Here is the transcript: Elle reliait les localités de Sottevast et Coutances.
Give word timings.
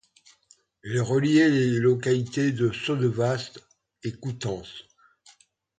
Elle 0.83 0.99
reliait 0.99 1.49
les 1.51 1.69
localités 1.79 2.51
de 2.51 2.71
Sottevast 2.71 3.63
et 4.01 4.11
Coutances. 4.13 4.87